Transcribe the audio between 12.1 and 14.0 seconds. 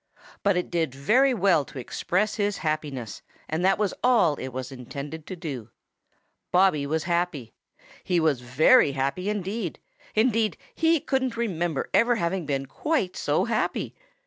having been quite so happy.